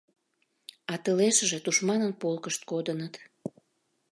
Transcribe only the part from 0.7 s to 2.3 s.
А тылешыже тушманын